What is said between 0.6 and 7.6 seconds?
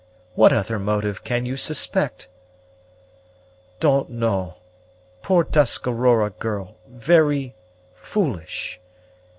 motive can you suspect?" "Don't know. Poor Tuscarora girl very